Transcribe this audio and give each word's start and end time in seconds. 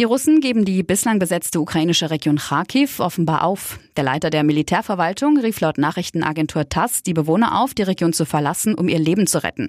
Die 0.00 0.04
Russen 0.04 0.40
geben 0.40 0.64
die 0.64 0.82
bislang 0.82 1.20
besetzte 1.20 1.60
ukrainische 1.60 2.10
Region 2.10 2.38
Kharkiv 2.38 2.98
offenbar 2.98 3.44
auf. 3.44 3.78
Der 3.96 4.02
Leiter 4.02 4.28
der 4.28 4.42
Militärverwaltung 4.42 5.38
rief 5.38 5.60
laut 5.60 5.78
Nachrichtenagentur 5.78 6.68
TASS 6.68 7.04
die 7.04 7.14
Bewohner 7.14 7.60
auf, 7.60 7.74
die 7.74 7.84
Region 7.84 8.12
zu 8.12 8.24
verlassen, 8.24 8.74
um 8.74 8.88
ihr 8.88 8.98
Leben 8.98 9.28
zu 9.28 9.44
retten. 9.44 9.68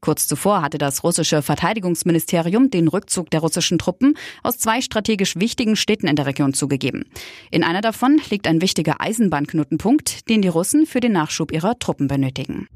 Kurz 0.00 0.28
zuvor 0.28 0.62
hatte 0.62 0.78
das 0.78 1.04
russische 1.04 1.42
Verteidigungsministerium 1.42 2.70
den 2.70 2.88
Rückzug 2.88 3.28
der 3.28 3.40
russischen 3.40 3.78
Truppen 3.78 4.16
aus 4.42 4.56
zwei 4.56 4.80
strategisch 4.80 5.36
wichtigen 5.36 5.76
Städten 5.76 6.06
in 6.06 6.16
der 6.16 6.24
Region 6.24 6.54
zugegeben. 6.54 7.04
In 7.50 7.62
einer 7.62 7.82
davon 7.82 8.18
liegt 8.30 8.46
ein 8.46 8.62
wichtiger 8.62 9.02
Eisenbahnknotenpunkt, 9.02 10.30
den 10.30 10.40
die 10.40 10.48
Russen 10.48 10.86
für 10.86 11.00
den 11.00 11.12
Nachschub 11.12 11.52
ihrer 11.52 11.78
Truppen 11.78 12.08
benötigen. 12.08 12.66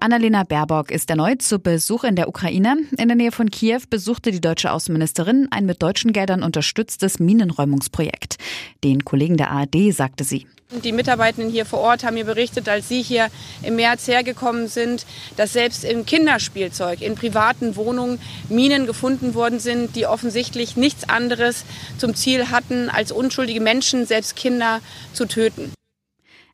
Annalena 0.00 0.44
Baerbock 0.44 0.90
ist 0.90 1.10
erneut 1.10 1.42
zu 1.42 1.58
Besuch 1.58 2.04
in 2.04 2.16
der 2.16 2.28
Ukraine. 2.28 2.76
In 2.96 3.08
der 3.08 3.16
Nähe 3.16 3.32
von 3.32 3.50
Kiew 3.50 3.80
besuchte 3.88 4.30
die 4.30 4.40
deutsche 4.40 4.72
Außenministerin 4.72 5.48
ein 5.50 5.66
mit 5.66 5.82
deutschen 5.82 6.12
Geldern 6.12 6.42
unterstütztes 6.42 7.18
Minenräumungsprojekt. 7.18 8.36
Den 8.84 9.04
Kollegen 9.04 9.36
der 9.36 9.50
ARD 9.50 9.92
sagte 9.92 10.24
sie. 10.24 10.46
Die 10.84 10.92
Mitarbeitenden 10.92 11.50
hier 11.50 11.64
vor 11.64 11.78
Ort 11.78 12.02
haben 12.02 12.14
mir 12.14 12.24
berichtet, 12.24 12.68
als 12.68 12.88
sie 12.88 13.00
hier 13.00 13.28
im 13.62 13.76
März 13.76 14.08
hergekommen 14.08 14.66
sind, 14.66 15.06
dass 15.36 15.52
selbst 15.52 15.84
im 15.84 16.04
Kinderspielzeug, 16.04 17.02
in 17.02 17.14
privaten 17.14 17.76
Wohnungen 17.76 18.18
Minen 18.48 18.86
gefunden 18.86 19.34
worden 19.34 19.60
sind, 19.60 19.94
die 19.94 20.06
offensichtlich 20.06 20.76
nichts 20.76 21.08
anderes 21.08 21.64
zum 21.98 22.16
Ziel 22.16 22.50
hatten, 22.50 22.90
als 22.90 23.12
unschuldige 23.12 23.60
Menschen, 23.60 24.06
selbst 24.06 24.34
Kinder, 24.34 24.80
zu 25.12 25.26
töten. 25.26 25.72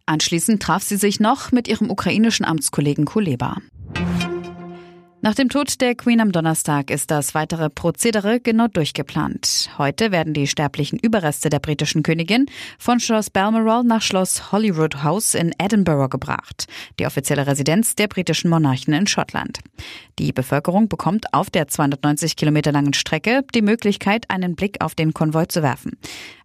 Anschließend 0.06 0.62
traf 0.62 0.82
sie 0.82 0.96
sich 0.96 1.20
noch 1.20 1.52
mit 1.52 1.68
ihrem 1.68 1.90
ukrainischen 1.90 2.44
Amtskollegen 2.44 3.04
Kuleba. 3.04 3.56
Nach 5.24 5.36
dem 5.36 5.48
Tod 5.48 5.80
der 5.80 5.94
Queen 5.94 6.20
am 6.20 6.32
Donnerstag 6.32 6.90
ist 6.90 7.12
das 7.12 7.32
weitere 7.32 7.70
Prozedere 7.70 8.40
genau 8.40 8.66
durchgeplant. 8.66 9.70
Heute 9.78 10.10
werden 10.10 10.34
die 10.34 10.48
sterblichen 10.48 10.98
Überreste 10.98 11.48
der 11.48 11.60
britischen 11.60 12.02
Königin 12.02 12.46
von 12.76 12.98
Schloss 12.98 13.30
Balmoral 13.30 13.84
nach 13.84 14.02
Schloss 14.02 14.50
Holyrood 14.50 15.04
House 15.04 15.34
in 15.36 15.54
Edinburgh 15.62 16.08
gebracht, 16.08 16.66
die 16.98 17.06
offizielle 17.06 17.46
Residenz 17.46 17.94
der 17.94 18.08
britischen 18.08 18.50
Monarchen 18.50 18.94
in 18.94 19.06
Schottland. 19.06 19.60
Die 20.18 20.32
Bevölkerung 20.32 20.88
bekommt 20.88 21.32
auf 21.32 21.50
der 21.50 21.68
290 21.68 22.34
Kilometer 22.34 22.72
langen 22.72 22.92
Strecke 22.92 23.44
die 23.54 23.62
Möglichkeit, 23.62 24.28
einen 24.28 24.56
Blick 24.56 24.82
auf 24.82 24.96
den 24.96 25.14
Konvoi 25.14 25.46
zu 25.46 25.62
werfen. 25.62 25.92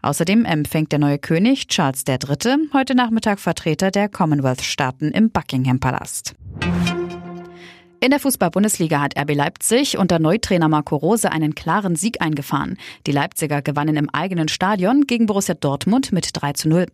Außerdem 0.03 0.45
empfängt 0.45 0.92
der 0.92 1.00
neue 1.00 1.17
König 1.17 1.67
Charles 1.67 2.03
III. 2.08 2.70
heute 2.73 2.94
Nachmittag 2.94 3.39
Vertreter 3.39 3.89
der 3.89 4.08
Commonwealth-Staaten 4.08 5.09
im 5.14 5.31
Buckingham 5.31 5.80
Palast. 5.80 6.36
In 8.00 8.12
der 8.12 8.20
Fußball-Bundesliga 8.20 9.02
hat 9.02 9.17
RB 9.20 9.34
Leipzig 9.34 9.98
unter 9.98 10.20
Neutrainer 10.20 10.70
Marco 10.70 10.95
Rose 10.95 11.31
einen 11.31 11.56
klaren 11.56 11.95
Sieg 11.95 12.22
eingefahren. 12.22 12.78
Die 13.08 13.12
Leipziger 13.12 13.64
gewannen 13.64 13.98
im 13.98 14.09
eigenen 14.12 14.50
Stadion 14.50 15.08
gegen 15.08 15.26
Borussia 15.26 15.56
Dortmund 15.56 16.12
mit 16.12 16.30
3 16.34 16.54
zu 16.54 16.70
0. 16.70 16.86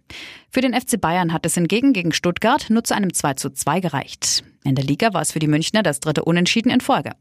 Für 0.50 0.62
den 0.62 0.74
FC 0.74 1.00
Bayern 1.00 1.34
hat 1.34 1.46
es 1.46 1.56
hingegen 1.56 1.92
gegen 1.92 2.14
Stuttgart 2.14 2.70
nur 2.70 2.86
zu 2.86 2.96
einem 2.96 3.14
2 3.14 3.34
zu 3.34 3.50
2 3.50 3.82
gereicht. 3.82 4.46
In 4.64 4.76
der 4.76 4.86
Liga 4.86 5.14
war 5.14 5.22
es 5.22 5.34
für 5.34 5.40
die 5.40 5.48
Münchner 5.48 5.84
das 5.84 6.00
dritte 6.00 6.24
Unentschieden 6.24 6.72
in 6.72 6.80
Folge. 6.80 7.12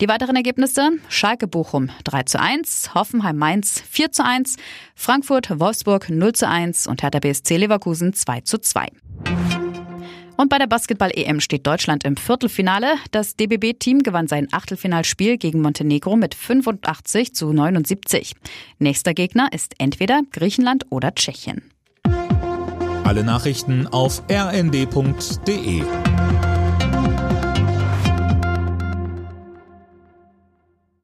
Die 0.00 0.08
weiteren 0.08 0.34
Ergebnisse 0.34 0.90
Schalke 1.08 1.46
Bochum 1.46 1.90
3 2.02 2.24
zu 2.24 2.40
1, 2.40 2.94
Hoffenheim 2.94 3.36
Mainz 3.36 3.80
4 3.88 4.10
zu 4.10 4.24
1, 4.24 4.56
Frankfurt 4.96 5.60
Wolfsburg 5.60 6.10
0 6.10 6.32
zu 6.32 6.48
1 6.48 6.88
und 6.88 7.04
Hertha 7.04 7.20
BSC 7.20 7.58
Leverkusen 7.58 8.12
2 8.12 8.40
zu 8.40 8.58
2. 8.58 8.88
Und 10.40 10.48
bei 10.48 10.56
der 10.56 10.68
Basketball-EM 10.68 11.40
steht 11.40 11.66
Deutschland 11.66 12.02
im 12.04 12.16
Viertelfinale. 12.16 12.94
Das 13.10 13.36
DBB-Team 13.36 13.98
gewann 13.98 14.26
sein 14.26 14.48
Achtelfinalspiel 14.52 15.36
gegen 15.36 15.60
Montenegro 15.60 16.16
mit 16.16 16.34
85 16.34 17.34
zu 17.34 17.52
79. 17.52 18.32
Nächster 18.78 19.12
Gegner 19.12 19.50
ist 19.52 19.74
entweder 19.76 20.22
Griechenland 20.32 20.86
oder 20.88 21.14
Tschechien. 21.14 21.70
Alle 23.04 23.22
Nachrichten 23.22 23.86
auf 23.86 24.22
rnd.de 24.30 25.82